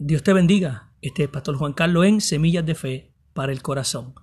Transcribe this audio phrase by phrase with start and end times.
[0.00, 0.92] Dios te bendiga.
[1.02, 4.14] Este es Pastor Juan Carlos en Semillas de Fe para el Corazón.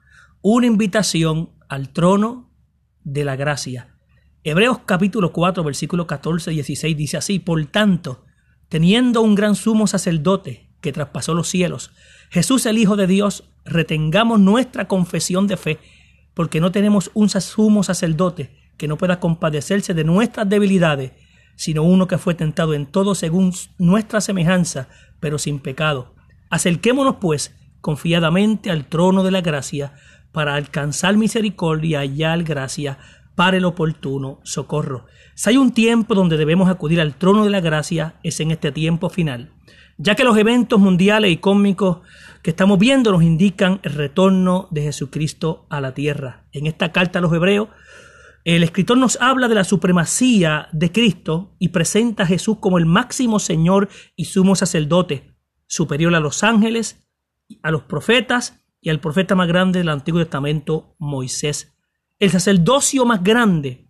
[0.41, 2.49] Una invitación al trono
[3.03, 3.93] de la gracia.
[4.45, 8.23] Hebreos capítulo 4, versículo 14 y 16 dice así, por tanto,
[8.69, 11.91] teniendo un gran sumo sacerdote que traspasó los cielos,
[12.29, 15.79] Jesús el Hijo de Dios, retengamos nuestra confesión de fe,
[16.33, 21.11] porque no tenemos un sumo sacerdote que no pueda compadecerse de nuestras debilidades,
[21.57, 24.87] sino uno que fue tentado en todo según nuestra semejanza,
[25.19, 26.13] pero sin pecado.
[26.49, 29.93] Acerquémonos, pues, confiadamente al trono de la gracia,
[30.31, 32.97] para alcanzar misericordia y hallar gracia
[33.35, 35.05] para el oportuno socorro.
[35.33, 38.71] Si hay un tiempo donde debemos acudir al trono de la gracia, es en este
[38.71, 39.51] tiempo final,
[39.97, 41.99] ya que los eventos mundiales y cósmicos
[42.41, 46.43] que estamos viendo nos indican el retorno de Jesucristo a la tierra.
[46.51, 47.69] En esta carta a los hebreos,
[48.45, 52.85] el escritor nos habla de la supremacía de Cristo y presenta a Jesús como el
[52.85, 57.09] máximo Señor y sumo sacerdote, superior a los ángeles,
[57.63, 61.75] a los profetas y al profeta más grande del Antiguo Testamento, Moisés.
[62.19, 63.89] El sacerdocio más grande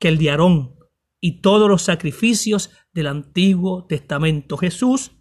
[0.00, 0.74] que el de Aarón
[1.20, 4.56] y todos los sacrificios del Antiguo Testamento.
[4.56, 5.12] Jesús,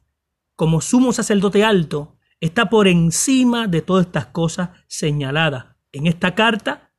[0.55, 5.75] como sumo sacerdote alto, está por encima de todas estas cosas señaladas.
[5.91, 6.90] En esta carta,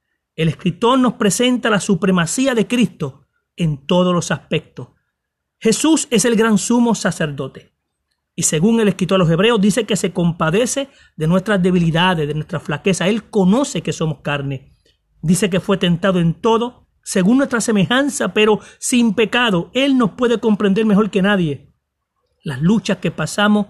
[0.42, 3.26] el escritor nos presenta la supremacía de Cristo
[3.56, 4.88] en todos los aspectos.
[5.58, 7.72] Jesús es el gran sumo sacerdote.
[8.34, 12.34] Y según el escritor a los hebreos, dice que se compadece de nuestras debilidades, de
[12.34, 13.08] nuestra flaqueza.
[13.08, 14.72] Él conoce que somos carne.
[15.20, 19.70] Dice que fue tentado en todo, según nuestra semejanza, pero sin pecado.
[19.74, 21.72] Él nos puede comprender mejor que nadie.
[22.42, 23.66] Las luchas que pasamos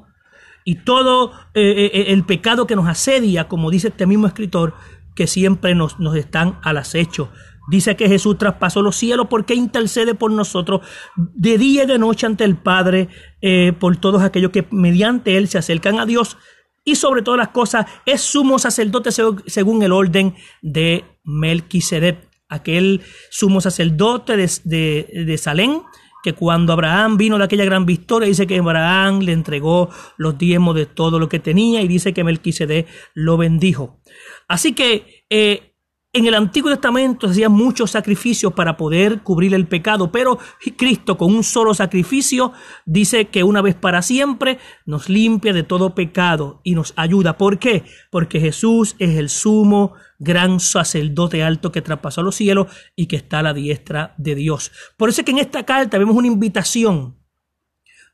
[0.65, 4.75] y todo eh, eh, eh, el pecado que nos asedia, como dice este mismo escritor,
[5.15, 7.31] que siempre nos, nos están al acecho.
[7.69, 10.81] Dice que Jesús traspasó los cielos porque intercede por nosotros
[11.17, 13.09] de día y de noche ante el Padre,
[13.41, 16.37] eh, por todos aquellos que mediante Él se acercan a Dios.
[16.85, 19.11] Y sobre todas las cosas es sumo sacerdote
[19.47, 25.83] según el orden de Melquisedec, aquel sumo sacerdote de, de, de Salem,
[26.23, 30.75] que cuando Abraham vino de aquella gran victoria, dice que Abraham le entregó los diezmos
[30.75, 34.01] de todo lo que tenía y dice que Melquisedec lo bendijo.
[34.49, 35.72] Así que eh,
[36.15, 40.39] en el Antiguo Testamento se hacían muchos sacrificios para poder cubrir el pecado, pero
[40.77, 42.53] Cristo con un solo sacrificio
[42.85, 47.39] dice que una vez para siempre nos limpia de todo pecado y nos ayuda.
[47.39, 47.85] ¿Por qué?
[48.11, 53.39] Porque Jesús es el sumo gran sacerdote alto que traspasó los cielos y que está
[53.39, 54.71] a la diestra de Dios.
[54.99, 57.17] Por eso es que en esta carta vemos una invitación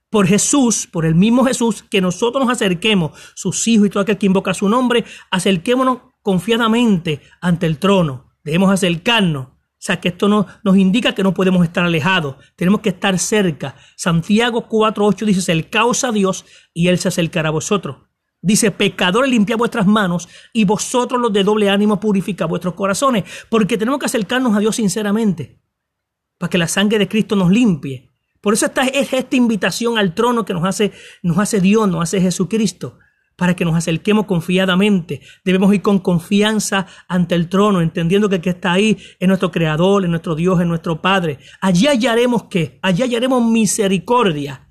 [0.09, 4.19] por Jesús, por el mismo Jesús, que nosotros nos acerquemos, sus hijos y todo aquel
[4.19, 5.99] que invoca su nombre, acerquémonos
[6.29, 8.35] confiadamente ante el trono.
[8.45, 9.47] Debemos acercarnos.
[9.47, 13.19] O sea, que esto no, nos indica que no podemos estar alejados, tenemos que estar
[13.19, 13.77] cerca.
[13.97, 16.45] Santiago 4.8 dice, acercaos a Dios
[16.75, 17.97] y Él se acercará a vosotros.
[18.43, 23.79] Dice, pecadores, limpia vuestras manos y vosotros los de doble ánimo purifica vuestros corazones, porque
[23.79, 25.63] tenemos que acercarnos a Dios sinceramente,
[26.37, 28.11] para que la sangre de Cristo nos limpie.
[28.43, 32.03] Por eso esta es esta invitación al trono que nos hace, nos hace Dios, nos
[32.03, 32.99] hace Jesucristo
[33.39, 35.21] para que nos acerquemos confiadamente.
[35.45, 39.53] Debemos ir con confianza ante el trono, entendiendo que el que está ahí es nuestro
[39.53, 41.39] Creador, es nuestro Dios, es nuestro Padre.
[41.61, 42.81] Allí hallaremos qué?
[42.83, 44.69] Allí hallaremos misericordia,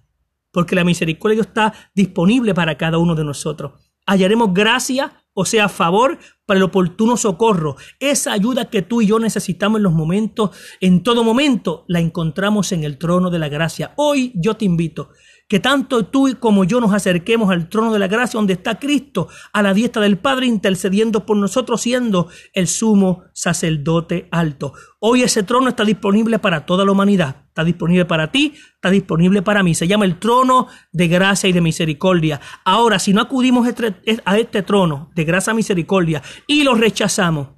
[0.51, 3.72] porque la misericordia está disponible para cada uno de nosotros.
[4.05, 7.78] Hallaremos gracia, o sea, favor para el oportuno socorro.
[8.01, 10.49] Esa ayuda que tú y yo necesitamos en los momentos,
[10.81, 13.94] en todo momento, la encontramos en el trono de la gracia.
[13.95, 15.11] Hoy yo te invito
[15.47, 19.30] que tanto tú como yo nos acerquemos al trono de la gracia donde está Cristo
[19.53, 24.74] a la diestra del Padre intercediendo por nosotros siendo el sumo sacerdote alto.
[25.00, 27.46] Hoy ese trono está disponible para toda la humanidad.
[27.47, 29.74] Está disponible para ti, está disponible para mí.
[29.74, 32.41] Se llama el trono de gracia y de misericordia.
[32.66, 37.50] Ahora, si no acudimos este, a este trono de gracia y misericordia y lo rechazamos,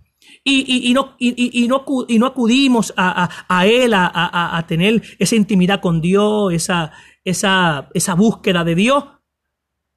[0.44, 6.02] y, no, y, no, y no acudimos a, Él a, a, tener esa intimidad con
[6.02, 6.92] Dios, esa,
[7.30, 9.06] esa, esa búsqueda de Dios,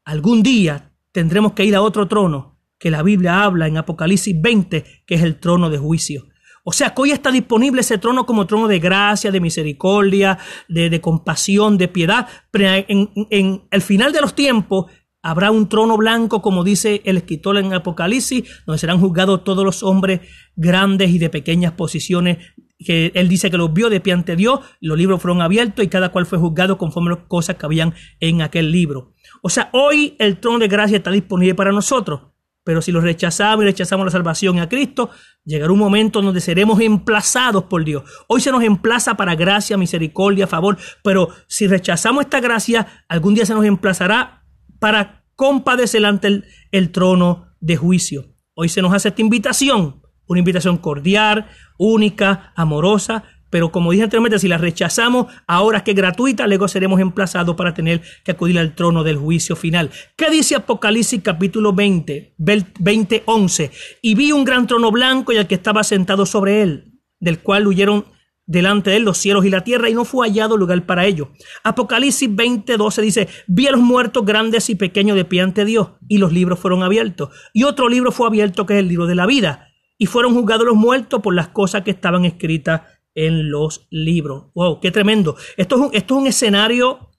[0.05, 5.05] algún día tendremos que ir a otro trono que la Biblia habla en Apocalipsis 20,
[5.07, 6.25] que es el trono de juicio.
[6.65, 10.39] O sea que hoy está disponible ese trono como trono de gracia, de misericordia,
[10.69, 12.29] de, compasión, de piedad.
[12.51, 14.87] Pero en, en, el final de los tiempos
[15.23, 19.83] habrá un trono blanco, como dice el escritor en Apocalipsis, donde serán juzgados todos los
[19.83, 20.21] hombres
[20.55, 22.39] grandes y de pequeñas posiciones
[22.83, 25.89] que él dice que los vio de pie ante Dios, los libros fueron abiertos y
[25.89, 29.15] cada cual fue juzgado conforme las cosas que habían en aquel libro.
[29.43, 32.33] O sea, hoy el trono de gracia está disponible para nosotros,
[32.65, 35.11] pero si lo rechazamos y rechazamos la salvación a Cristo,
[35.45, 38.05] llegará un momento donde seremos emplazados por Dios.
[38.29, 43.47] Hoy se nos emplaza para gracia, misericordia, favor, pero si rechazamos esta gracia, algún día
[43.47, 44.45] se nos emplazará
[44.79, 48.33] para compadecer ante el trono de juicio.
[48.55, 51.49] Hoy se nos hace esta invitación, una invitación cordial,
[51.83, 57.01] única, amorosa, pero como dije anteriormente, si la rechazamos, ahora que es gratuita, luego seremos
[57.01, 59.91] emplazados para tener que acudir al trono del juicio final.
[60.17, 63.71] ¿Qué dice Apocalipsis capítulo 20, 20, 11?
[64.01, 67.67] Y vi un gran trono blanco y al que estaba sentado sobre él, del cual
[67.67, 68.07] huyeron
[68.47, 71.33] delante de él los cielos y la tierra y no fue hallado lugar para ello.
[71.63, 75.89] Apocalipsis 20, 12 dice, vi a los muertos grandes y pequeños de pie ante Dios
[76.09, 77.29] y los libros fueron abiertos.
[77.53, 79.72] Y otro libro fue abierto que es el libro de la vida.
[79.99, 82.83] Y fueron juzgados los muertos por las cosas que estaban escritas
[83.15, 84.47] en los libros.
[84.55, 84.81] ¡Wow!
[84.81, 85.37] ¡Qué tremendo!
[85.57, 87.13] Esto es un, esto es un escenario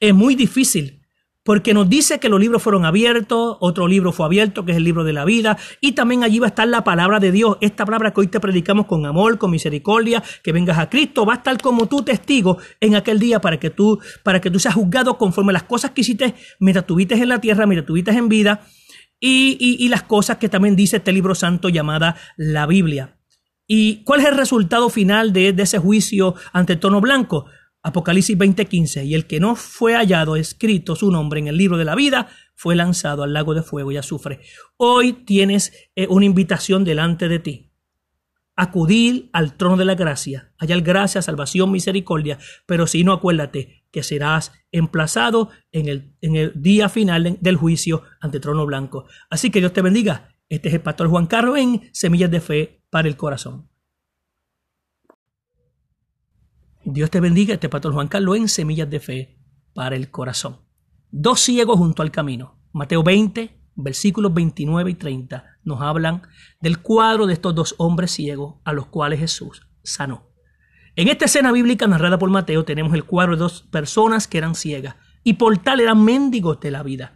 [0.00, 1.00] es muy difícil
[1.44, 4.84] porque nos dice que los libros fueron abiertos, otro libro fue abierto, que es el
[4.84, 7.84] libro de la vida, y también allí va a estar la palabra de Dios, esta
[7.84, 11.36] palabra que hoy te predicamos con amor, con misericordia, que vengas a Cristo, va a
[11.38, 15.18] estar como tu testigo en aquel día para que tú, para que tú seas juzgado
[15.18, 18.64] conforme las cosas que hiciste mientras tuviste en la tierra, mientras tuviste en vida,
[19.24, 23.18] y, las cosas que también dice este libro santo llamada la Biblia.
[23.68, 27.46] ¿Y cuál es el resultado final de, ese juicio ante el tono blanco?
[27.84, 31.84] Apocalipsis 20:15, y el que no fue hallado escrito su nombre en el libro de
[31.84, 34.40] la vida fue lanzado al lago de fuego y azufre.
[34.76, 37.72] Hoy tienes eh, una invitación delante de ti.
[38.54, 44.02] Acudir al trono de la gracia, hallar gracia, salvación, misericordia, pero si no, acuérdate que
[44.02, 49.06] serás emplazado en el, en el día final del juicio ante el trono blanco.
[49.30, 50.34] Así que Dios te bendiga.
[50.48, 53.68] Este es el pastor Juan Carlos en Semillas de Fe para el Corazón.
[56.84, 59.38] Dios te bendiga, este pastor Juan Carlos en Semillas de Fe
[59.72, 60.62] para el Corazón.
[61.10, 62.58] Dos ciegos junto al camino.
[62.72, 66.22] Mateo 20, versículos 29 y 30 nos hablan
[66.60, 70.31] del cuadro de estos dos hombres ciegos a los cuales Jesús sanó.
[70.94, 74.54] En esta escena bíblica narrada por Mateo tenemos el cuadro de dos personas que eran
[74.54, 77.14] ciegas y por tal eran mendigos de la vida.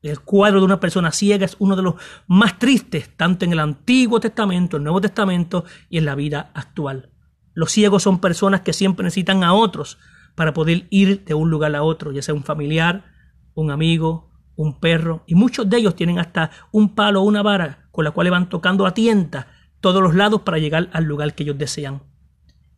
[0.00, 1.96] El cuadro de una persona ciega es uno de los
[2.26, 7.10] más tristes, tanto en el Antiguo Testamento, el Nuevo Testamento y en la vida actual.
[7.52, 9.98] Los ciegos son personas que siempre necesitan a otros
[10.34, 13.04] para poder ir de un lugar a otro, ya sea un familiar,
[13.52, 17.88] un amigo, un perro, y muchos de ellos tienen hasta un palo o una vara
[17.90, 19.48] con la cual van tocando a tienta
[19.80, 22.00] todos los lados para llegar al lugar que ellos desean.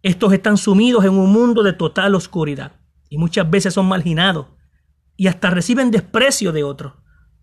[0.02, 2.72] Estos están sumidos en un mundo de total oscuridad
[3.08, 4.46] y muchas veces son marginados
[5.16, 6.94] y hasta reciben desprecio de otros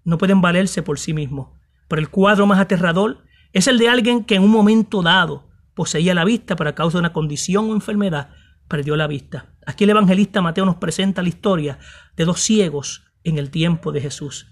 [0.03, 1.49] no pueden valerse por sí mismos.
[1.89, 6.15] Pero el cuadro más aterrador es el de alguien que en un momento dado poseía
[6.15, 8.29] la vista, pero a causa de una condición o enfermedad
[8.69, 9.53] perdió la vista.
[9.65, 11.77] Aquí el evangelista Mateo nos presenta la historia
[12.15, 14.47] de dos ciegos en el tiempo de Jesús.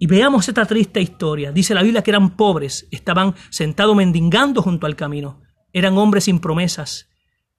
[0.00, 1.52] Y veamos esta triste historia.
[1.52, 5.42] Dice la Biblia que eran pobres, estaban sentados mendigando junto al camino.
[5.72, 7.08] Eran hombres sin promesas,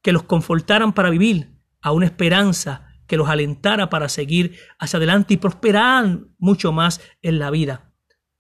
[0.04, 5.34] que los confortaran para vivir a una esperanza que los alentara para seguir hacia adelante
[5.34, 7.92] y prosperar mucho más en la vida.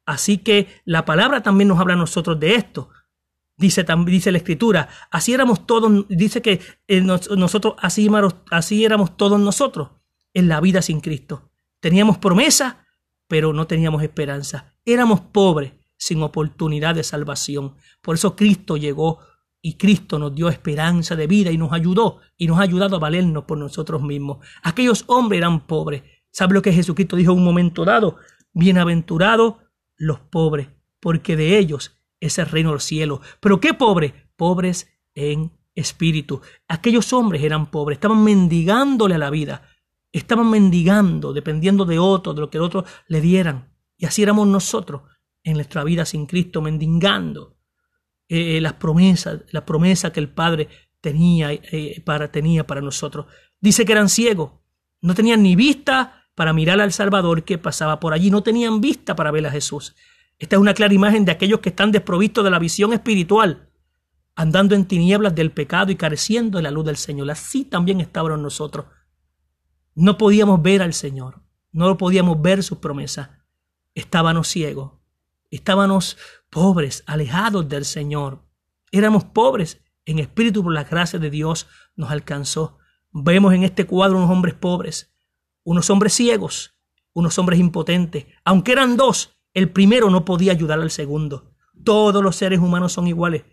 [0.05, 2.89] Así que la palabra también nos habla a nosotros de esto.
[3.55, 8.09] Dice, dice la escritura, así éramos todos, dice que eh, nosotros, así,
[8.51, 9.91] así éramos todos nosotros
[10.33, 11.51] en la vida sin Cristo.
[11.79, 12.85] Teníamos promesa,
[13.27, 14.75] pero no teníamos esperanza.
[14.85, 17.75] Éramos pobres, sin oportunidad de salvación.
[18.01, 19.19] Por eso Cristo llegó
[19.65, 22.99] y Cristo nos dio esperanza de vida y nos ayudó y nos ha ayudado a
[22.99, 24.45] valernos por nosotros mismos.
[24.61, 26.03] Aquellos hombres eran pobres.
[26.31, 28.17] ¿Sabe lo que Jesucristo dijo en un momento dado?
[28.51, 29.55] Bienaventurados
[29.95, 30.67] los pobres,
[30.99, 33.21] porque de ellos es el reino del cielo.
[33.39, 36.41] Pero qué pobres, pobres en espíritu.
[36.67, 39.69] Aquellos hombres eran pobres, estaban mendigándole a la vida,
[40.11, 43.73] estaban mendigando, dependiendo de otros, de lo que otros le dieran.
[43.97, 45.03] Y así éramos nosotros
[45.41, 47.52] en nuestra vida sin Cristo, mendigando
[48.29, 50.69] eh, las promesas, la promesa que el Padre
[51.01, 53.25] tenía, eh, para, tenía para nosotros.
[53.59, 54.51] Dice que eran ciegos,
[55.01, 59.15] no tenían ni vista para mirar al Salvador que pasaba por allí, no tenían vista
[59.15, 59.95] para ver a Jesús.
[60.39, 63.69] Esta es una clara imagen de aquellos que están desprovistos de la visión espiritual,
[64.35, 67.29] andando en tinieblas del pecado y careciendo de la luz del Señor.
[67.29, 68.85] Así también estábamos nosotros.
[69.95, 73.29] No podíamos ver al Señor, no podíamos ver sus promesas.
[73.93, 74.93] Estábamos ciegos,
[75.51, 76.17] estábamos
[76.53, 78.47] pobres, alejados del Señor.
[78.91, 82.77] Éramos pobres en espíritu por la gracia de Dios nos alcanzó.
[83.11, 85.13] Vemos en este cuadro unos hombres pobres,
[85.63, 86.77] unos hombres ciegos,
[87.13, 88.25] unos hombres impotentes.
[88.45, 91.55] Aunque eran dos, el primero no podía ayudar al segundo.
[91.83, 93.43] Todos los seres humanos son iguales,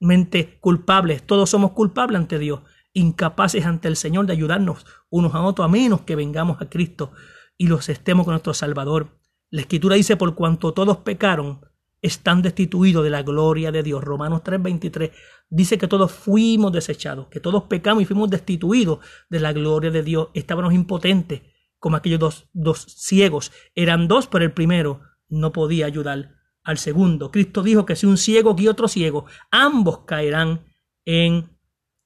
[0.00, 2.62] mente culpables, todos somos culpables ante Dios,
[2.92, 7.12] incapaces ante el Señor de ayudarnos unos a otros, a menos que vengamos a Cristo
[7.56, 9.20] y los estemos con nuestro Salvador.
[9.50, 11.60] La Escritura dice, por cuanto todos pecaron,
[12.02, 14.02] están destituidos de la gloria de Dios.
[14.02, 15.10] Romanos 3:23
[15.48, 20.02] dice que todos fuimos desechados, que todos pecamos y fuimos destituidos de la gloria de
[20.02, 20.28] Dios.
[20.34, 21.42] Estábamos impotentes,
[21.78, 23.52] como aquellos dos, dos ciegos.
[23.74, 27.30] Eran dos, pero el primero no podía ayudar al segundo.
[27.30, 30.66] Cristo dijo que si un ciego y otro ciego, ambos caerán
[31.04, 31.56] en,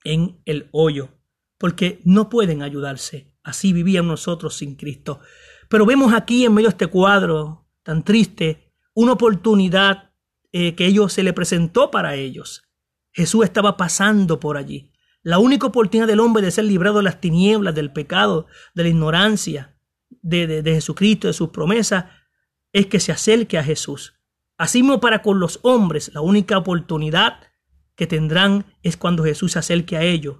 [0.04, 1.08] en el hoyo,
[1.58, 3.34] porque no pueden ayudarse.
[3.42, 5.20] Así vivían nosotros sin Cristo.
[5.68, 8.61] Pero vemos aquí en medio de este cuadro tan triste
[8.94, 10.10] una oportunidad
[10.52, 12.62] eh, que ellos se le presentó para ellos.
[13.12, 14.92] Jesús estaba pasando por allí.
[15.22, 18.88] La única oportunidad del hombre de ser librado de las tinieblas, del pecado, de la
[18.88, 19.76] ignorancia,
[20.10, 22.06] de, de, Jesucristo, de sus promesas,
[22.72, 24.14] es que se acerque a Jesús.
[24.58, 27.40] Así mismo para con los hombres, la única oportunidad
[27.94, 30.36] que tendrán es cuando Jesús se acerque a ellos.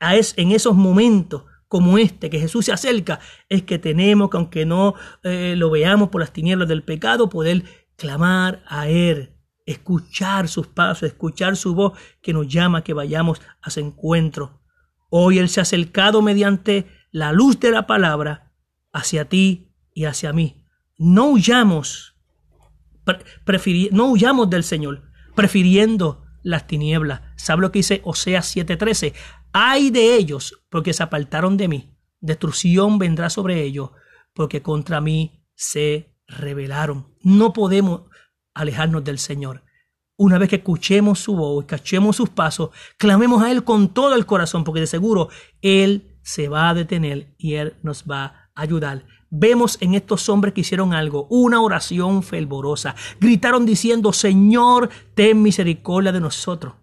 [0.00, 4.36] A es, en esos momentos como este, que Jesús se acerca, es que tenemos que,
[4.36, 7.64] aunque no eh, lo veamos por las tinieblas del pecado, poder
[7.96, 9.32] clamar a Él,
[9.64, 14.62] escuchar sus pasos, escuchar su voz que nos llama que vayamos a su encuentro.
[15.10, 18.52] Hoy Él se ha acercado mediante la luz de la palabra
[18.92, 20.64] hacia ti y hacia mí.
[20.98, 22.16] No huyamos,
[23.90, 25.02] no huyamos del Señor,
[25.34, 27.22] prefiriendo las tinieblas.
[27.36, 29.14] ¿Sabe lo que dice Oseas 7:13?
[29.58, 31.96] Ay de ellos, porque se apartaron de mí.
[32.20, 33.88] Destrucción vendrá sobre ellos,
[34.34, 37.06] porque contra mí se rebelaron.
[37.22, 38.02] No podemos
[38.52, 39.62] alejarnos del Señor.
[40.18, 44.26] Una vez que escuchemos su voz, escuchemos sus pasos, clamemos a Él con todo el
[44.26, 45.30] corazón, porque de seguro
[45.62, 49.06] Él se va a detener y Él nos va a ayudar.
[49.30, 52.94] Vemos en estos hombres que hicieron algo, una oración fervorosa.
[53.20, 56.74] Gritaron diciendo, Señor, ten misericordia de nosotros.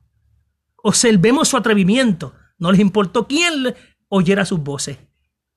[0.82, 2.34] Observemos su atrevimiento.
[2.58, 3.76] No les importó quién
[4.10, 4.98] oyera sus voces.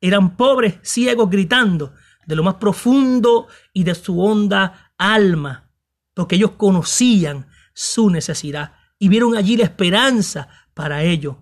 [0.01, 1.95] Eran pobres, ciegos, gritando
[2.27, 5.71] de lo más profundo y de su honda alma,
[6.15, 11.37] porque ellos conocían su necesidad y vieron allí la esperanza para ellos.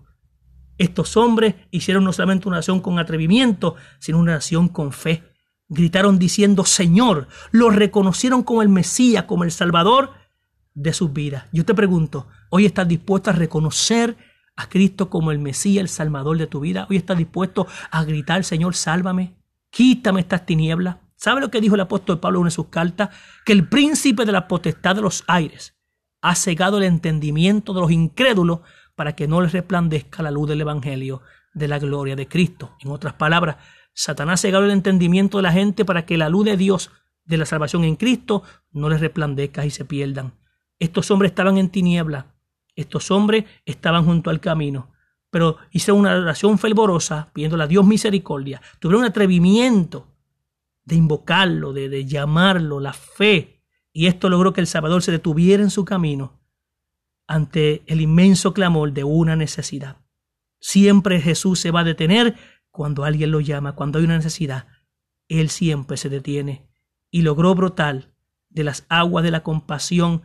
[0.77, 5.23] Estos hombres hicieron no solamente una oración con atrevimiento, sino una oración con fe.
[5.67, 10.11] Gritaron diciendo, Señor, lo reconocieron como el Mesías, como el Salvador
[10.73, 11.45] de sus vidas.
[11.53, 14.17] Yo te pregunto, ¿hoy estás dispuesto a reconocer
[14.55, 16.87] a Cristo como el Mesías, el Salvador de tu vida?
[16.89, 19.35] ¿Hoy estás dispuesto a gritar, Señor, sálvame?
[19.69, 20.97] Quítame estas tinieblas.
[21.15, 23.09] ¿Sabe lo que dijo el apóstol Pablo en una de sus cartas?
[23.45, 25.75] Que el príncipe de la potestad de los aires
[26.21, 28.59] ha cegado el entendimiento de los incrédulos
[28.95, 31.21] para que no les resplandezca la luz del Evangelio
[31.53, 32.75] de la gloria de Cristo.
[32.81, 33.57] En otras palabras,
[33.93, 36.91] Satanás ha cegado el entendimiento de la gente para que la luz de Dios
[37.25, 40.33] de la salvación en Cristo no les resplandezca y se pierdan.
[40.79, 42.34] Estos hombres estaban en tiniebla,
[42.75, 44.91] estos hombres estaban junto al camino,
[45.29, 48.61] pero hicieron una oración fervorosa pidiéndole a Dios misericordia.
[48.79, 50.07] Tuvieron un atrevimiento
[50.85, 53.63] de invocarlo, de, llamarlo, la fe.
[53.91, 56.41] Y esto logró que el Salvador se detuviera en su camino
[57.27, 59.97] ante el inmenso clamor de una necesidad.
[60.59, 62.35] Siempre Jesús se va a detener
[62.69, 64.67] cuando alguien lo llama, cuando hay una necesidad.
[65.27, 66.69] Él siempre se detiene
[67.09, 68.13] y logró brotar
[68.49, 70.21] de las aguas de la compasión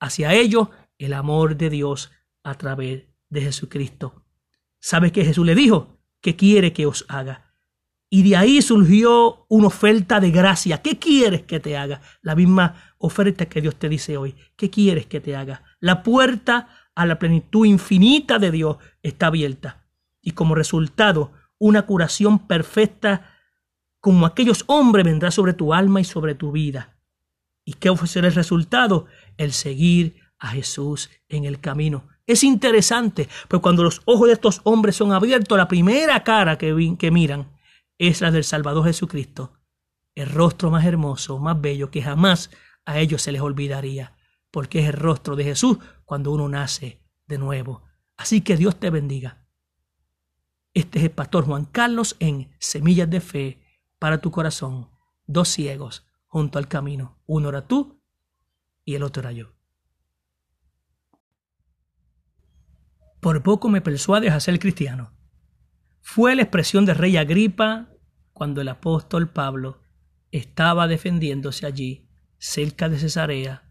[0.00, 0.68] hacia ellos
[0.98, 2.10] el amor de Dios
[2.42, 4.24] a través de Jesucristo.
[4.78, 5.98] ¿Sabe qué Jesús le dijo?
[6.20, 7.52] ¿Qué quiere que os haga?
[8.10, 10.82] Y de ahí surgió una oferta de gracia.
[10.82, 12.02] ¿Qué quieres que te haga?
[12.20, 14.34] La misma oferta que Dios te dice hoy.
[14.54, 15.62] ¿Qué quieres que te haga?
[15.80, 19.86] La puerta a la plenitud infinita de Dios está abierta.
[20.20, 23.32] Y como resultado, una curación perfecta
[24.00, 26.98] como aquellos hombres vendrá sobre tu alma y sobre tu vida.
[27.64, 29.06] ¿Y qué será el resultado?
[29.36, 32.08] El seguir a Jesús en el camino.
[32.26, 36.96] Es interesante, pues cuando los ojos de estos hombres son abiertos, la primera cara que,
[36.98, 37.56] que miran
[37.96, 39.52] es la del Salvador Jesucristo,
[40.16, 42.50] el rostro más hermoso, más bello, que jamás
[42.84, 44.16] a ellos se les olvidaría,
[44.50, 47.84] porque es el rostro de Jesús cuando uno nace de nuevo.
[48.16, 49.46] Así que Dios te bendiga.
[50.74, 53.62] Este es el pastor Juan Carlos en Semillas de Fe
[54.00, 54.90] para tu corazón.
[55.26, 57.20] Dos ciegos junto al camino.
[57.26, 58.02] Uno era tú
[58.84, 59.52] y el otro era yo.
[63.22, 65.12] Por poco me persuades a ser cristiano.
[66.00, 67.88] Fue la expresión del rey Agripa
[68.32, 69.80] cuando el apóstol Pablo
[70.32, 73.70] estaba defendiéndose allí, cerca de Cesarea,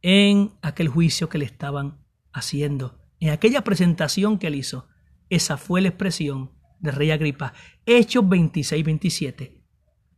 [0.00, 1.98] en aquel juicio que le estaban
[2.32, 2.98] haciendo.
[3.20, 4.88] En aquella presentación que él hizo,
[5.28, 7.52] esa fue la expresión del rey Agripa.
[7.84, 9.62] Hechos 26-27.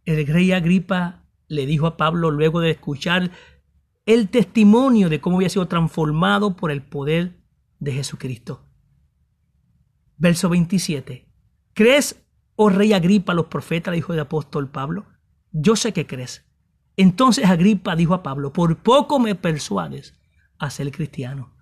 [0.04, 3.32] El rey Agripa le dijo a Pablo luego de escuchar
[4.06, 7.40] el testimonio de cómo había sido transformado por el poder
[7.80, 8.67] de Jesucristo.
[10.18, 11.26] Verso 27.
[11.75, 12.22] ¿Crees,
[12.56, 15.06] oh rey Agripa, los profetas, dijo el apóstol Pablo?
[15.52, 16.44] Yo sé que crees.
[16.96, 20.18] Entonces Agripa dijo a Pablo, por poco me persuades
[20.58, 21.54] a ser cristiano.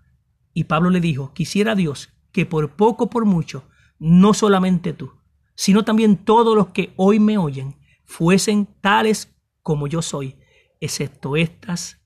[0.54, 5.12] Y Pablo le dijo, quisiera Dios que por poco, por mucho, no solamente tú,
[5.54, 10.38] sino también todos los que hoy me oyen fuesen tales como yo soy,
[10.80, 12.00] excepto estas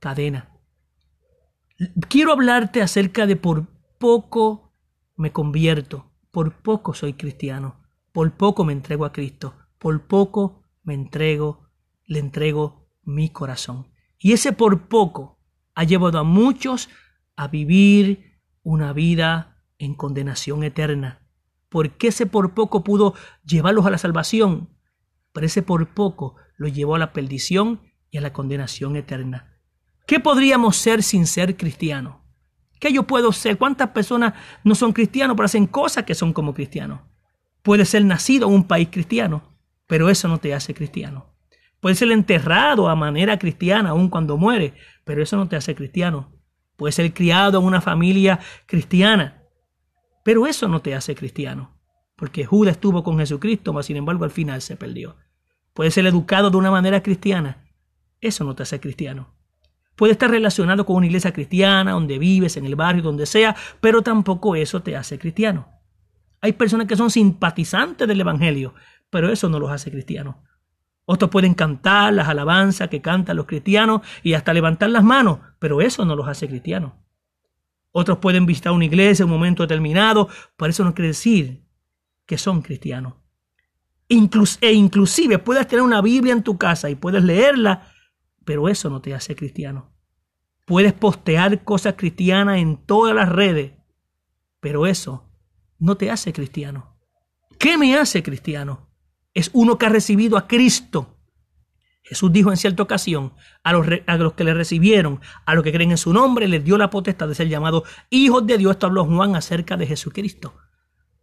[0.00, 0.48] cadenas.
[2.08, 3.66] Quiero hablarte acerca de por
[3.98, 4.61] poco
[5.22, 10.94] me convierto, por poco soy cristiano, por poco me entrego a Cristo, por poco me
[10.94, 11.70] entrego,
[12.06, 13.86] le entrego mi corazón.
[14.18, 15.38] Y ese por poco
[15.76, 16.88] ha llevado a muchos
[17.36, 21.24] a vivir una vida en condenación eterna.
[21.68, 23.14] Porque ese por poco pudo
[23.44, 24.76] llevarlos a la salvación,
[25.32, 29.60] pero ese por poco lo llevó a la perdición y a la condenación eterna.
[30.04, 32.21] ¿Qué podríamos ser sin ser cristianos?
[32.82, 33.58] ¿Qué yo puedo ser?
[33.58, 34.34] ¿Cuántas personas
[34.64, 36.98] no son cristianos pero hacen cosas que son como cristianos?
[37.62, 39.44] Puede ser nacido en un país cristiano,
[39.86, 41.32] pero eso no te hace cristiano.
[41.78, 44.74] Puede ser enterrado a manera cristiana aun cuando muere,
[45.04, 46.32] pero eso no te hace cristiano.
[46.74, 49.44] Puede ser criado en una familia cristiana,
[50.24, 51.78] pero eso no te hace cristiano.
[52.16, 55.14] Porque Judas estuvo con Jesucristo, mas sin embargo al final se perdió.
[55.72, 57.64] Puede ser educado de una manera cristiana,
[58.20, 59.36] eso no te hace cristiano.
[59.96, 64.02] Puede estar relacionado con una iglesia cristiana, donde vives, en el barrio, donde sea, pero
[64.02, 65.68] tampoco eso te hace cristiano.
[66.40, 68.74] Hay personas que son simpatizantes del Evangelio,
[69.10, 70.36] pero eso no los hace cristianos.
[71.04, 75.80] Otros pueden cantar las alabanzas que cantan los cristianos y hasta levantar las manos, pero
[75.80, 76.92] eso no los hace cristianos.
[77.90, 81.62] Otros pueden visitar una iglesia en un momento determinado, pero eso no quiere decir
[82.24, 83.14] que son cristianos.
[84.08, 87.91] e inclusive puedes tener una Biblia en tu casa y puedes leerla,
[88.44, 89.92] pero eso no te hace cristiano.
[90.66, 93.72] Puedes postear cosas cristianas en todas las redes,
[94.60, 95.28] pero eso
[95.78, 96.96] no te hace cristiano.
[97.58, 98.88] ¿Qué me hace cristiano?
[99.34, 101.18] Es uno que ha recibido a Cristo.
[102.02, 103.32] Jesús dijo en cierta ocasión
[103.62, 106.64] a los, a los, que le recibieron, a los que creen en su nombre, les
[106.64, 108.72] dio la potestad de ser llamados hijos de Dios.
[108.72, 110.54] Esto habló Juan acerca de Jesucristo.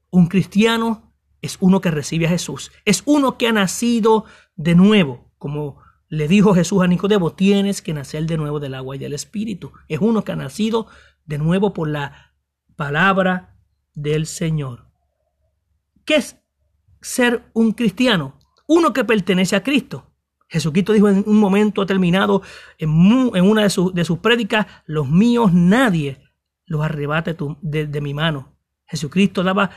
[0.10, 2.72] Un cristiano es uno que recibe a Jesús.
[2.86, 5.32] Es uno que ha nacido de nuevo.
[5.38, 9.14] Como le dijo Jesús a Nicodemo, tienes que nacer de nuevo del agua y del
[9.14, 9.72] Espíritu.
[9.88, 10.88] Es uno que ha nacido
[11.26, 12.34] de nuevo por la
[12.76, 13.56] palabra
[13.94, 14.88] del Señor.
[16.06, 16.38] ¿Qué es
[17.02, 18.40] ser un cristiano?
[18.68, 20.08] Uno que pertenece a Cristo.
[20.48, 22.42] Jesucristo dijo en un momento determinado,
[22.80, 26.24] en, una de, sus, de sus prédicas, los míos nadie
[26.66, 28.58] los arrebate de, de, mi mano.
[28.88, 29.70] Jesucristo daba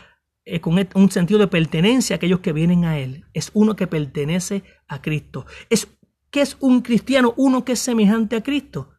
[0.46, 3.26] eh, con un sentido de pertenencia a aquellos que vienen a Él.
[3.34, 5.44] Es uno que pertenece a Cristo.
[5.68, 5.88] Es,
[6.32, 7.34] ¿Qué es un cristiano?
[7.36, 8.94] Uno que es semejante a Cristo.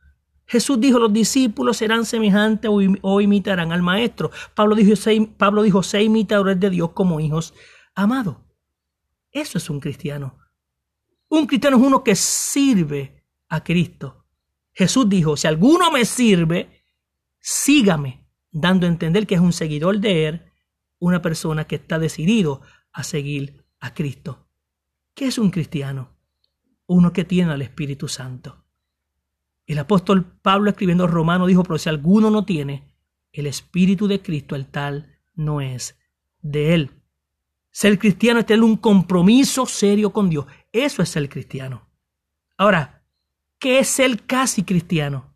[0.46, 2.69] Jesús dijo, los discípulos serán semejantes
[3.02, 4.30] o, imitarán al Maestro.
[4.54, 4.93] Pablo dijo,
[5.36, 7.56] Pablo dijo, sé imitadores de Dios como hijos
[7.96, 8.38] amados.
[9.32, 10.38] Eso es un cristiano.
[11.28, 14.28] Un cristiano es uno que sirve a Cristo.
[14.72, 16.86] Jesús dijo, si alguno me sirve,
[17.39, 20.52] sígame, dando a entender que es un seguidor de Él,
[21.00, 24.48] una persona que está decidido a seguir a Cristo.
[25.15, 26.12] ¿Qué es un cristiano?
[26.86, 28.63] Uno que tiene al Espíritu Santo.
[29.65, 32.93] El apóstol Pablo escribiendo Romano dijo, pero si alguno no tiene
[33.32, 35.98] el Espíritu de Cristo, el tal no es
[36.41, 36.91] de él.
[37.72, 40.46] Ser cristiano es tener un compromiso serio con Dios.
[40.72, 41.89] Eso es ser cristiano.
[42.58, 43.04] Ahora,
[43.58, 45.34] ¿qué es ser casi cristiano?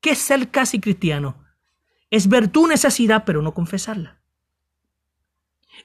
[0.00, 1.44] ¿Qué es ser casi cristiano?
[2.10, 4.20] Es ver tu necesidad pero no confesarla.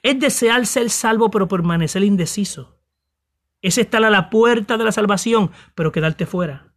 [0.02, 2.71] Es desear ser salvo pero permanecer indeciso.
[3.62, 6.72] Es estar a la puerta de la salvación pero quedarte fuera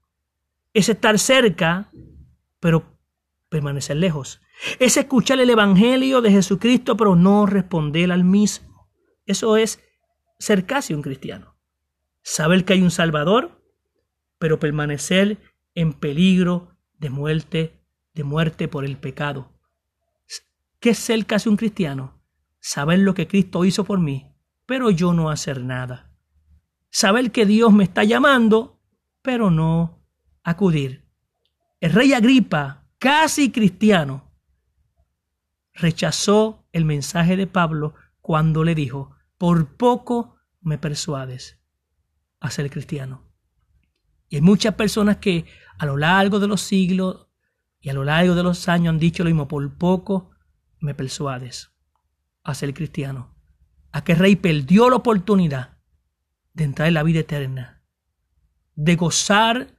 [0.75, 1.89] es estar cerca,
[2.59, 2.99] pero
[3.49, 4.41] permanecer lejos.
[4.77, 8.91] Es escuchar el Evangelio de Jesucristo, pero no responder al mismo.
[9.25, 9.81] Eso es
[10.37, 11.55] ser casi un cristiano.
[12.21, 13.63] Saber que hay un Salvador,
[14.37, 15.37] pero permanecer
[15.75, 17.79] en peligro de muerte,
[18.13, 19.53] de muerte por el pecado.
[20.81, 22.21] ¿Qué es ser casi un cristiano?
[22.59, 26.04] Saber lo que Cristo hizo por mí, pero yo no hacer nada.
[26.95, 28.79] Saber que Dios me está llamando,
[29.21, 30.07] pero no
[30.45, 31.05] acudir.
[31.81, 34.31] El rey Agripa, casi cristiano,
[35.73, 41.59] rechazó el mensaje de Pablo cuando le dijo, por poco me persuades
[42.39, 43.29] a ser cristiano.
[44.29, 45.43] Y hay muchas personas que
[45.77, 47.27] a lo largo de los siglos
[47.81, 50.31] y a lo largo de los años han dicho lo mismo, por poco
[50.79, 51.73] me persuades
[52.43, 53.35] a ser cristiano.
[53.91, 55.74] Aquel rey perdió la oportunidad
[56.55, 57.83] de entrar en la vida eterna,
[58.75, 59.77] de gozar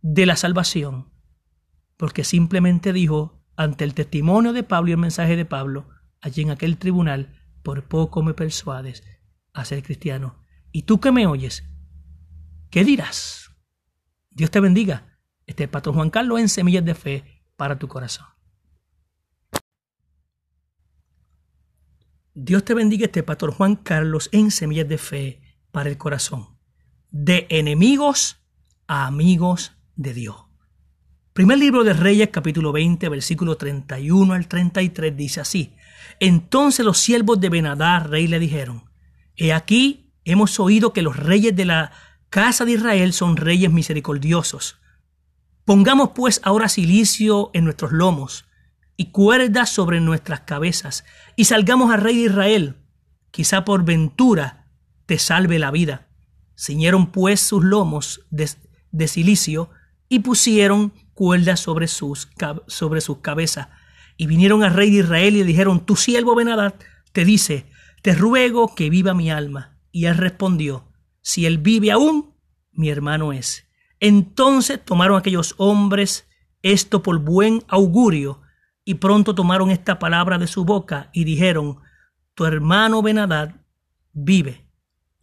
[0.00, 1.12] de la salvación,
[1.96, 5.88] porque simplemente dijo ante el testimonio de Pablo y el mensaje de Pablo,
[6.20, 9.02] allí en aquel tribunal, por poco me persuades
[9.52, 10.40] a ser cristiano.
[10.72, 11.64] Y tú que me oyes,
[12.70, 13.50] ¿qué dirás?
[14.30, 15.18] Dios te bendiga.
[15.46, 18.26] Este es Pastor Juan Carlos en Semillas de Fe para tu corazón.
[22.34, 25.43] Dios te bendiga este pastor Juan Carlos en Semillas de Fe
[25.74, 26.56] para el Corazón.
[27.10, 28.38] De enemigos
[28.86, 30.36] a amigos de Dios.
[31.32, 35.74] Primer libro de Reyes capítulo 20 versículo 31 al 33 dice así.
[36.20, 38.84] Entonces los siervos de Benadar, rey, le dijeron,
[39.36, 41.90] He aquí, hemos oído que los reyes de la
[42.30, 44.78] casa de Israel son reyes misericordiosos.
[45.64, 48.44] Pongamos pues ahora silicio en nuestros lomos
[48.96, 52.76] y cuerdas sobre nuestras cabezas, y salgamos al rey de Israel.
[53.32, 54.63] Quizá por ventura
[55.06, 56.08] te salve la vida.
[56.56, 59.70] Ciñeron pues sus lomos de, silicio
[60.08, 62.28] y pusieron cuerdas sobre sus,
[62.66, 63.68] sobre sus cabezas.
[64.16, 66.74] Y vinieron al rey de Israel y le dijeron, tu siervo Benadad
[67.12, 67.66] te dice,
[68.02, 69.78] te ruego que viva mi alma.
[69.90, 72.34] Y él respondió, si él vive aún,
[72.72, 73.66] mi hermano es.
[74.00, 76.28] Entonces tomaron aquellos hombres
[76.62, 78.40] esto por buen augurio
[78.84, 81.80] y pronto tomaron esta palabra de su boca y dijeron,
[82.34, 83.54] tu hermano Benadad
[84.12, 84.63] vive.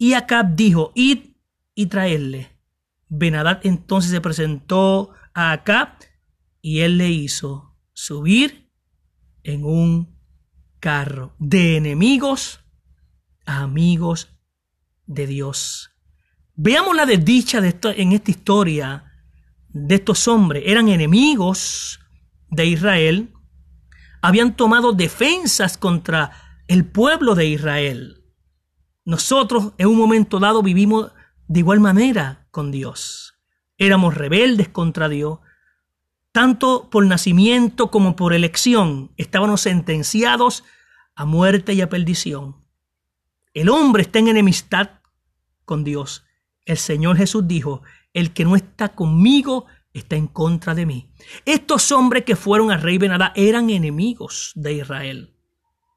[0.02, 1.36] Y Acab dijo, id
[1.76, 2.58] y traedle.
[3.08, 5.90] Benadad entonces se presentó a Acab
[6.60, 8.68] y él le hizo subir
[9.44, 10.18] en un
[10.80, 12.64] carro de enemigos
[13.46, 14.34] a amigos
[15.06, 15.92] de Dios.
[16.56, 19.04] Veamos la desdicha de esto, en esta historia
[19.68, 20.64] de estos hombres.
[20.66, 22.00] Eran enemigos
[22.50, 23.32] de Israel,
[24.20, 26.32] habían tomado defensas contra
[26.66, 28.21] el pueblo de Israel.
[29.04, 31.12] Nosotros en un momento dado vivimos
[31.48, 33.34] de igual manera con Dios.
[33.76, 35.40] Éramos rebeldes contra Dios,
[36.30, 39.12] tanto por nacimiento como por elección.
[39.16, 40.64] Estábamos sentenciados
[41.14, 42.64] a muerte y a perdición.
[43.54, 45.00] El hombre está en enemistad
[45.64, 46.24] con Dios.
[46.64, 47.82] El Señor Jesús dijo,
[48.14, 51.12] el que no está conmigo está en contra de mí.
[51.44, 55.34] Estos hombres que fueron al rey Benadá eran enemigos de Israel.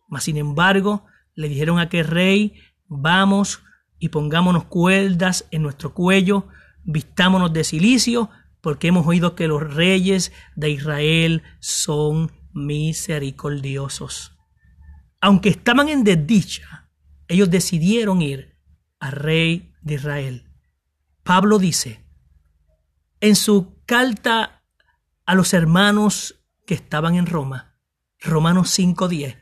[0.07, 3.61] Mas sin embargo, le dijeron a aquel rey, vamos
[3.99, 6.47] y pongámonos cuerdas en nuestro cuello,
[6.83, 8.29] vistámonos de silicio,
[8.61, 14.37] porque hemos oído que los reyes de Israel son misericordiosos.
[15.21, 16.89] Aunque estaban en desdicha,
[17.27, 18.57] ellos decidieron ir
[18.99, 20.51] al rey de Israel.
[21.23, 22.05] Pablo dice,
[23.19, 24.63] en su carta
[25.25, 27.79] a los hermanos que estaban en Roma,
[28.19, 29.37] Romanos 5:10,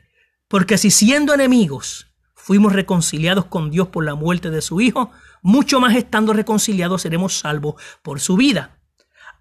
[0.48, 2.13] porque si siendo enemigos
[2.44, 7.38] fuimos reconciliados con Dios por la muerte de su Hijo, mucho más estando reconciliados seremos
[7.38, 8.78] salvos por su vida.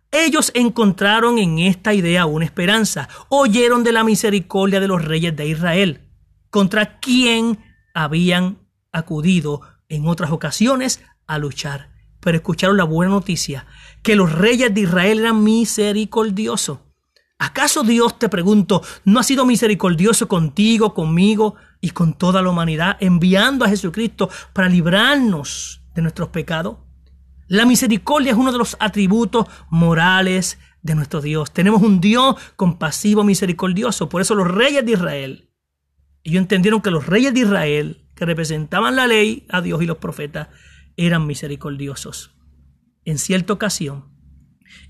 [0.09, 5.47] Ellos encontraron en esta idea una esperanza, oyeron de la misericordia de los reyes de
[5.47, 6.07] Israel,
[6.49, 7.59] contra quien
[7.93, 8.59] habían
[8.93, 13.65] acudido en otras ocasiones a luchar pero escucharon la buena noticia,
[14.01, 16.79] que los reyes de Israel eran misericordiosos.
[17.43, 22.95] ¿Acaso Dios, te pregunto, no ha sido misericordioso contigo, conmigo y con toda la humanidad,
[23.01, 26.77] enviando a Jesucristo para librarnos de nuestros pecados?
[27.49, 31.51] La misericordia es uno de los atributos morales de nuestro Dios.
[31.51, 34.07] Tenemos un Dios compasivo, misericordioso.
[34.07, 35.49] Por eso los reyes de Israel,
[36.23, 39.97] ellos entendieron que los reyes de Israel, que representaban la ley a Dios y los
[39.97, 40.47] profetas,
[40.95, 42.37] eran misericordiosos.
[43.03, 44.05] En cierta ocasión,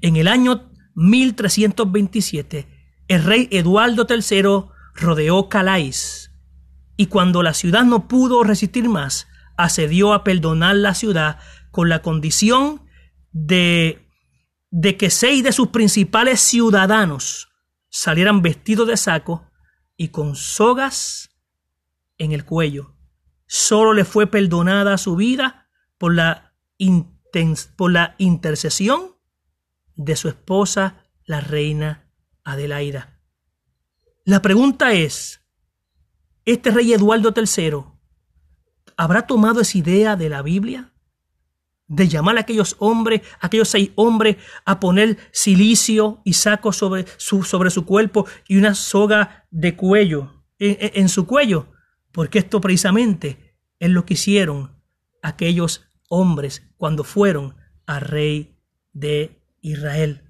[0.01, 2.67] en el año 1327,
[3.07, 6.31] el rey Eduardo III rodeó Calais
[6.95, 9.27] y cuando la ciudad no pudo resistir más,
[9.57, 11.39] accedió a perdonar la ciudad
[11.71, 12.83] con la condición
[13.31, 14.07] de,
[14.69, 17.49] de que seis de sus principales ciudadanos
[17.89, 19.49] salieran vestidos de saco
[19.97, 21.29] y con sogas
[22.17, 22.95] en el cuello.
[23.47, 26.53] Solo le fue perdonada su vida por la,
[27.75, 29.12] por la intercesión
[29.95, 32.09] de su esposa, la reina
[32.43, 33.19] Adelaida.
[34.25, 35.41] La pregunta es,
[36.45, 37.83] ¿este rey Eduardo III
[38.95, 40.93] habrá tomado esa idea de la Biblia?
[41.87, 47.43] De llamar a aquellos hombres, aquellos seis hombres, a poner silicio y saco sobre su,
[47.43, 51.71] sobre su cuerpo y una soga de cuello en, en su cuello,
[52.11, 54.81] porque esto precisamente es lo que hicieron
[55.21, 58.57] aquellos hombres cuando fueron a rey
[58.93, 60.21] de Israel.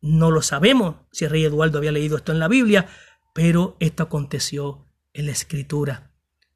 [0.00, 2.86] No lo sabemos si el rey Eduardo había leído esto en la Biblia,
[3.32, 6.12] pero esto aconteció en la escritura.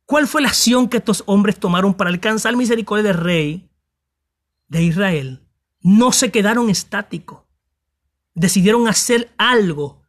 [0.07, 3.71] ¿Cuál fue la acción que estos hombres tomaron para alcanzar misericordia del rey
[4.69, 5.43] de Israel?
[5.81, 7.43] No se quedaron estáticos.
[8.35, 10.03] Decidieron hacer algo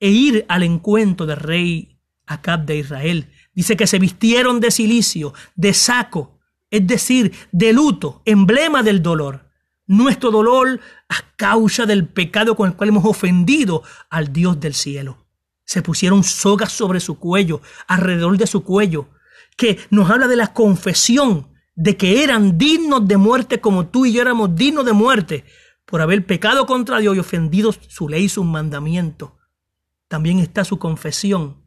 [0.00, 3.30] e ir al encuentro del rey Acab de Israel.
[3.54, 6.38] Dice que se vistieron de silicio, de saco,
[6.70, 9.47] es decir, de luto, emblema del dolor.
[9.88, 15.26] Nuestro dolor a causa del pecado con el cual hemos ofendido al Dios del cielo.
[15.64, 19.08] Se pusieron sogas sobre su cuello, alrededor de su cuello,
[19.56, 24.12] que nos habla de la confesión de que eran dignos de muerte como tú y
[24.12, 25.44] yo éramos dignos de muerte
[25.86, 29.30] por haber pecado contra Dios y ofendido su ley y sus mandamientos.
[30.06, 31.66] También está su confesión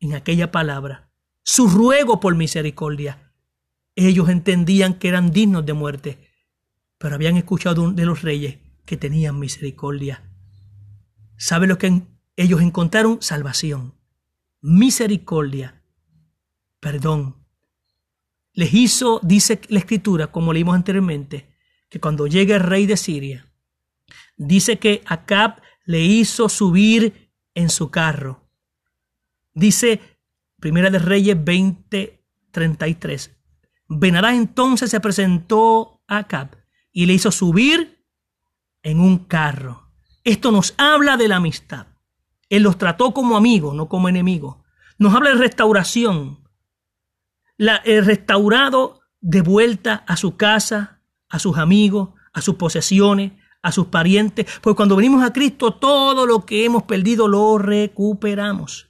[0.00, 1.10] en aquella palabra,
[1.42, 3.34] su ruego por misericordia.
[3.94, 6.33] Ellos entendían que eran dignos de muerte,
[7.04, 10.22] pero habían escuchado de los reyes que tenían misericordia.
[11.36, 12.00] ¿Sabe lo que
[12.34, 13.20] ellos encontraron?
[13.20, 13.92] Salvación,
[14.62, 15.82] misericordia,
[16.80, 17.36] perdón.
[18.54, 21.54] Les hizo, dice la escritura, como leímos anteriormente,
[21.90, 23.52] que cuando llegue el rey de Siria,
[24.38, 28.48] dice que Acab le hizo subir en su carro.
[29.52, 30.00] Dice
[30.58, 33.30] Primera de Reyes 20:33.
[33.88, 36.63] Benadá entonces se presentó a Acab
[36.94, 38.06] y le hizo subir
[38.82, 39.90] en un carro.
[40.22, 41.88] Esto nos habla de la amistad.
[42.48, 44.56] Él los trató como amigos, no como enemigos.
[44.96, 46.48] Nos habla de restauración.
[47.58, 53.72] La, el restaurado de vuelta a su casa, a sus amigos, a sus posesiones, a
[53.72, 54.46] sus parientes.
[54.62, 58.88] Pues cuando venimos a Cristo, todo lo que hemos perdido lo recuperamos.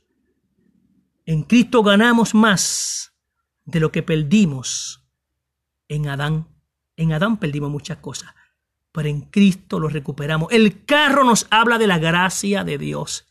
[1.24, 3.14] En Cristo ganamos más
[3.64, 5.06] de lo que perdimos
[5.88, 6.53] en Adán.
[6.96, 8.34] En Adán perdimos muchas cosas,
[8.92, 10.52] pero en Cristo lo recuperamos.
[10.52, 13.26] El carro nos habla de la gracia de Dios.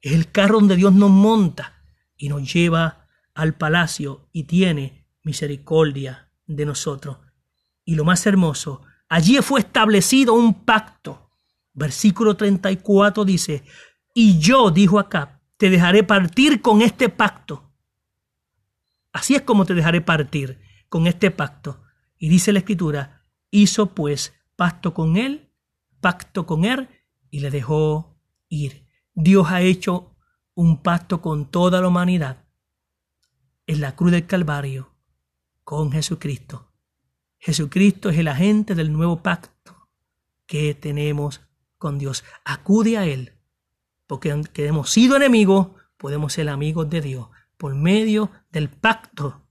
[0.00, 1.82] Es el carro donde Dios nos monta
[2.16, 7.18] y nos lleva al palacio y tiene misericordia de nosotros.
[7.84, 11.30] Y lo más hermoso, allí fue establecido un pacto.
[11.72, 13.64] Versículo 34 dice,
[14.14, 17.72] y yo, dijo acá, te dejaré partir con este pacto.
[19.12, 21.82] Así es como te dejaré partir con este pacto.
[22.18, 25.52] Y dice la escritura, hizo pues pacto con él,
[26.00, 26.88] pacto con él,
[27.30, 28.86] y le dejó ir.
[29.14, 30.16] Dios ha hecho
[30.54, 32.44] un pacto con toda la humanidad
[33.66, 34.94] en la cruz del Calvario
[35.62, 36.72] con Jesucristo.
[37.38, 39.88] Jesucristo es el agente del nuevo pacto
[40.46, 41.42] que tenemos
[41.76, 42.24] con Dios.
[42.44, 43.34] Acude a Él,
[44.06, 49.47] porque aunque hemos sido enemigos, podemos ser amigos de Dios por medio del pacto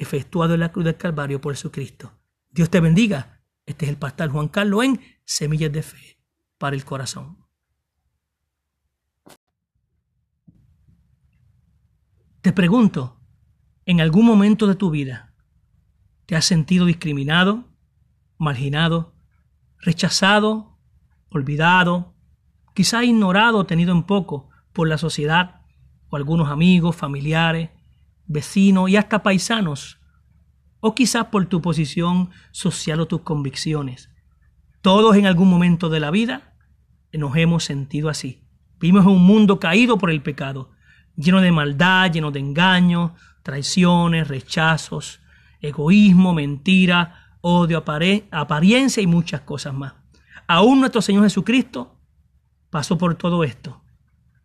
[0.00, 2.18] efectuado en la cruz del Calvario por Jesucristo.
[2.50, 3.42] Dios te bendiga.
[3.66, 6.18] Este es el pastor Juan Carlos en Semillas de Fe
[6.56, 7.38] para el Corazón.
[12.40, 13.20] Te pregunto,
[13.84, 15.34] ¿en algún momento de tu vida
[16.24, 17.68] te has sentido discriminado,
[18.38, 19.14] marginado,
[19.78, 20.78] rechazado,
[21.28, 22.14] olvidado,
[22.74, 25.60] quizá ignorado o tenido en poco por la sociedad
[26.08, 27.70] o algunos amigos, familiares,
[28.30, 29.98] vecinos y hasta paisanos,
[30.78, 34.08] o quizás por tu posición social o tus convicciones.
[34.82, 36.54] Todos en algún momento de la vida
[37.12, 38.44] nos hemos sentido así.
[38.78, 40.70] Vivimos en un mundo caído por el pecado,
[41.16, 43.12] lleno de maldad, lleno de engaños,
[43.42, 45.20] traiciones, rechazos,
[45.60, 47.84] egoísmo, mentira, odio,
[48.30, 49.94] apariencia y muchas cosas más.
[50.46, 51.98] Aún nuestro Señor Jesucristo
[52.70, 53.82] pasó por todo esto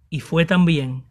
[0.10, 1.06] y fue también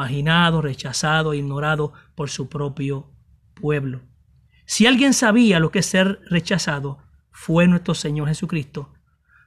[0.00, 3.10] marginado, rechazado, ignorado por su propio
[3.52, 4.00] pueblo.
[4.64, 6.98] Si alguien sabía lo que es ser rechazado,
[7.30, 8.94] fue nuestro Señor Jesucristo.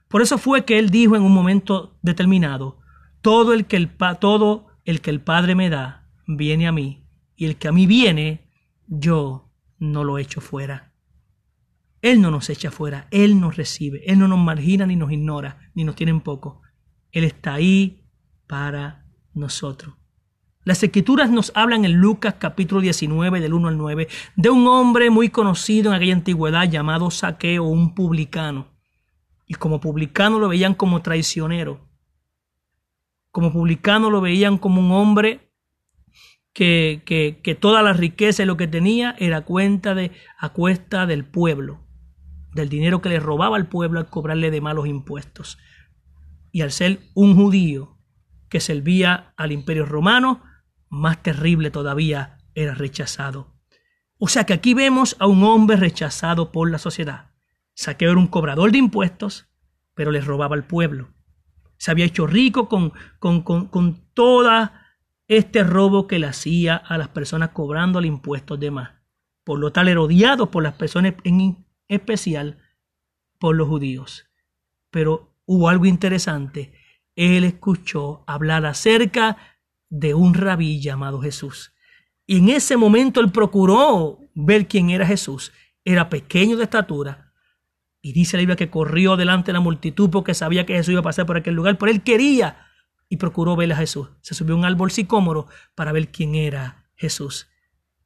[0.06, 2.78] Por eso fue que Él dijo en un momento determinado,
[3.20, 3.90] todo el que el,
[4.20, 7.86] todo el, que el Padre me da, viene a mí, y el que a mí
[7.86, 8.48] viene,
[8.86, 10.92] yo no lo echo fuera.
[12.00, 15.72] Él no nos echa fuera, Él nos recibe, Él no nos margina ni nos ignora,
[15.74, 16.62] ni nos tiene en poco.
[17.10, 18.04] Él está ahí
[18.46, 19.94] para nosotros.
[20.64, 25.10] Las escrituras nos hablan en Lucas capítulo 19 del 1 al 9 de un hombre
[25.10, 28.68] muy conocido en aquella antigüedad llamado Saqueo, un publicano.
[29.46, 31.86] Y como publicano lo veían como traicionero.
[33.30, 35.52] Como publicano lo veían como un hombre
[36.54, 41.04] que, que, que toda la riqueza y lo que tenía era cuenta de, a cuesta
[41.04, 41.84] del pueblo,
[42.54, 45.58] del dinero que le robaba al pueblo al cobrarle de malos impuestos.
[46.52, 47.98] Y al ser un judío
[48.48, 50.40] que servía al imperio romano,
[50.94, 53.52] más terrible todavía era rechazado.
[54.18, 57.32] O sea que aquí vemos a un hombre rechazado por la sociedad.
[57.74, 59.48] Saqueo era un cobrador de impuestos,
[59.94, 61.08] pero le robaba al pueblo.
[61.76, 64.70] Se había hecho rico con, con, con, con todo
[65.26, 68.92] este robo que le hacía a las personas cobrando el impuesto de más.
[69.42, 72.58] Por lo tal era odiado por las personas, en especial
[73.38, 74.26] por los judíos.
[74.90, 76.72] Pero hubo algo interesante.
[77.16, 79.36] Él escuchó hablar acerca
[79.94, 81.72] de un rabí llamado Jesús.
[82.26, 85.52] Y en ese momento él procuró ver quién era Jesús.
[85.84, 87.32] Era pequeño de estatura.
[88.02, 91.00] Y dice la Biblia que corrió delante de la multitud porque sabía que Jesús iba
[91.00, 91.78] a pasar por aquel lugar.
[91.78, 92.66] Pero él quería
[93.08, 94.08] y procuró ver a Jesús.
[94.20, 97.46] Se subió a un árbol sicómoro para ver quién era Jesús.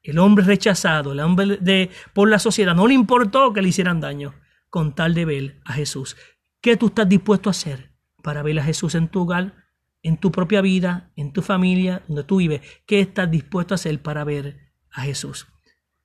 [0.02, 4.00] El hombre rechazado, el hombre de, por la sociedad, no le importó que le hicieran
[4.00, 4.34] daño
[4.68, 6.16] con tal de ver a Jesús.
[6.60, 9.67] ¿Qué tú estás dispuesto a hacer para ver a Jesús en tu hogar,
[10.08, 12.62] en tu propia vida, en tu familia, donde tú vives?
[12.86, 15.46] ¿Qué estás dispuesto a hacer para ver a Jesús?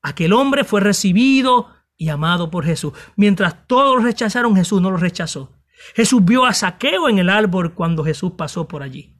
[0.01, 2.91] Aquel hombre fue recibido y amado por Jesús.
[3.15, 5.53] Mientras todos lo rechazaron, Jesús no lo rechazó.
[5.95, 9.17] Jesús vio a Saqueo en el árbol cuando Jesús pasó por allí.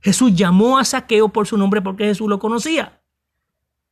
[0.00, 3.02] Jesús llamó a Saqueo por su nombre porque Jesús lo conocía.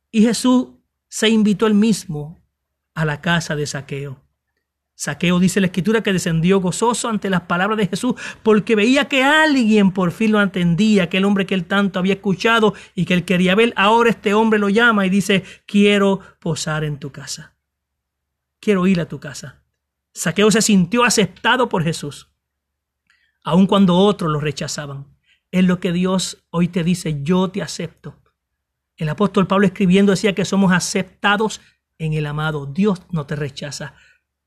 [0.09, 0.69] Y Jesús
[1.07, 2.43] se invitó él mismo
[2.95, 4.19] a la casa de Saqueo.
[5.01, 9.23] Saqueo dice la escritura que descendió gozoso ante las palabras de Jesús porque veía que
[9.23, 13.25] alguien por fin lo entendía, aquel hombre que él tanto había escuchado y que él
[13.25, 13.73] quería ver.
[13.75, 17.55] Ahora este hombre lo llama y dice, quiero posar en tu casa.
[18.59, 19.63] Quiero ir a tu casa.
[20.13, 22.29] Saqueo se sintió aceptado por Jesús,
[23.43, 25.07] aun cuando otros lo rechazaban.
[25.49, 28.21] Es lo que Dios hoy te dice, yo te acepto.
[28.97, 31.59] El apóstol Pablo escribiendo decía que somos aceptados
[31.97, 32.67] en el amado.
[32.67, 33.95] Dios no te rechaza,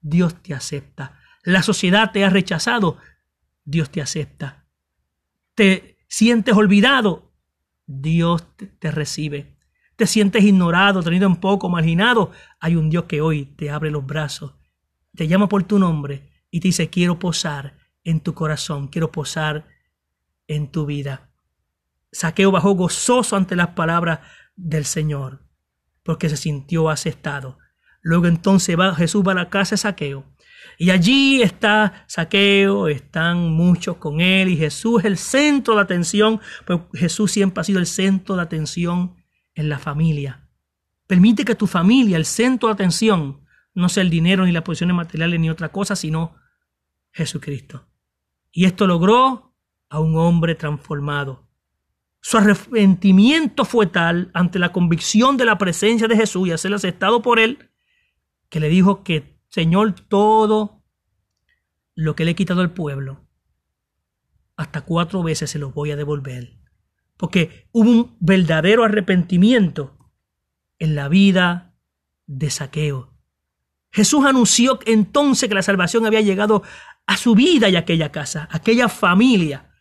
[0.05, 1.19] Dios te acepta.
[1.43, 2.99] La sociedad te ha rechazado,
[3.65, 4.67] Dios te acepta.
[5.55, 7.33] Te sientes olvidado,
[7.87, 9.57] Dios te, recibe.
[9.97, 14.05] Te sientes ignorado, tenido en poco, marginado, hay un Dios que hoy te abre los
[14.05, 14.55] brazos,
[15.15, 19.67] te llama por tu nombre y te dice, quiero posar en tu corazón, quiero posar
[20.49, 21.31] en tu vida.
[22.13, 24.21] Saqueo bajó gozoso ante las palabras
[24.55, 25.47] del Señor,
[26.03, 27.59] porque se sintió aceptado.
[28.05, 30.25] Luego entonces va, Jesús va a la casa de Saqueo.
[30.79, 36.41] Y allí está Saqueo, están muchos con él y Jesús es el centro de atención,
[36.67, 39.17] pues Jesús siempre ha sido el centro de atención
[39.55, 40.51] en la familia.
[41.07, 43.41] Permite que tu familia, el centro de atención,
[43.73, 46.37] no sea el dinero ni las posiciones materiales ni otra cosa, sino
[47.11, 47.89] Jesucristo.
[48.53, 49.57] Y esto logró
[49.89, 51.49] a un hombre transformado.
[52.21, 56.75] Su arrepentimiento fue tal ante la convicción de la presencia de Jesús y a ser
[56.75, 57.71] aceptado por él,
[58.55, 60.85] que le dijo que, Señor, todo
[61.97, 63.27] lo que le he quitado al pueblo,
[64.55, 66.61] hasta cuatro veces se lo voy a devolver.
[67.17, 69.99] Porque hubo un verdadero arrepentimiento
[70.79, 71.75] en la vida
[72.27, 73.19] de saqueo.
[73.91, 76.63] Jesús anunció entonces que la salvación había llegado
[77.07, 79.75] a su vida y a aquella casa, a aquella familia,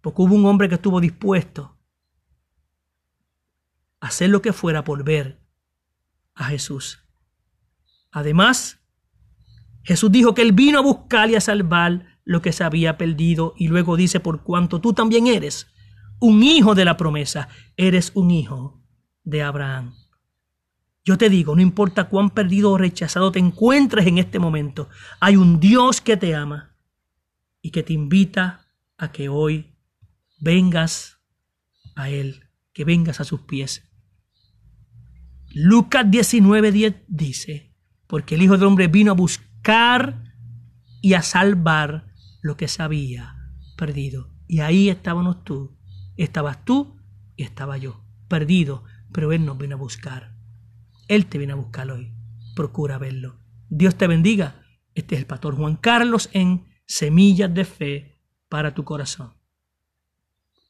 [0.00, 1.80] porque hubo un hombre que estuvo dispuesto
[3.98, 5.40] hacer lo que fuera por ver
[6.36, 7.03] a Jesús.
[8.14, 8.80] Además,
[9.82, 13.52] Jesús dijo que Él vino a buscar y a salvar lo que se había perdido
[13.58, 15.66] y luego dice, por cuanto tú también eres
[16.20, 18.82] un hijo de la promesa, eres un hijo
[19.24, 19.94] de Abraham.
[21.04, 24.88] Yo te digo, no importa cuán perdido o rechazado te encuentres en este momento,
[25.20, 26.76] hay un Dios que te ama
[27.60, 29.74] y que te invita a que hoy
[30.40, 31.18] vengas
[31.94, 33.90] a Él, que vengas a sus pies
[35.54, 37.73] Lucas 19:10 dice,
[38.14, 40.22] porque el Hijo del Hombre vino a buscar
[41.02, 43.34] y a salvar lo que se había
[43.76, 44.30] perdido.
[44.46, 45.76] Y ahí estábamos tú,
[46.16, 46.96] estabas tú
[47.34, 50.32] y estaba yo, perdido, pero Él nos vino a buscar.
[51.08, 52.14] Él te viene a buscar hoy.
[52.54, 53.40] Procura verlo.
[53.68, 54.62] Dios te bendiga.
[54.94, 59.34] Este es el pastor Juan Carlos en Semillas de Fe para tu corazón.